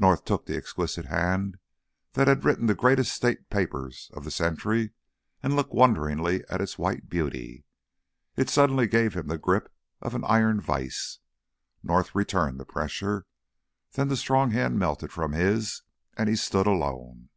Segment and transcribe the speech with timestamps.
[0.00, 1.56] North took the exquisite hand
[2.14, 4.90] that had written the greatest state papers of the century,
[5.44, 7.64] and looked wonderingly at its white beauty.
[8.34, 9.72] It suddenly gave him the grip
[10.02, 11.20] of an iron vise.
[11.84, 13.26] North returned the pressure.
[13.92, 15.82] Then the strong hand melted from his,
[16.16, 17.28] and he stood alone.